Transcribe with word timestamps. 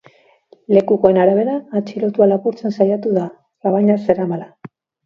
Lekukoen 0.77 1.19
arabera, 1.25 1.59
atxilotua 1.81 2.29
lapurtzen 2.33 2.77
saiatu 2.81 3.17
da, 3.21 3.31
labana 3.69 4.05
zeramala. 4.09 4.55